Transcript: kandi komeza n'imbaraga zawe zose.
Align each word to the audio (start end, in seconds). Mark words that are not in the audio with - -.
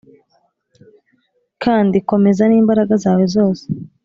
kandi 1.63 1.97
komeza 2.09 2.43
n'imbaraga 2.47 2.93
zawe 3.03 3.23
zose. 3.35 3.65